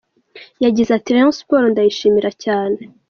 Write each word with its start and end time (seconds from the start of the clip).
Yagize 0.63 0.89
ati 0.93 1.09
“Rayon 1.15 1.33
Sports 1.39 1.71
ndayishimira 1.71 2.29
cyane. 2.43 2.79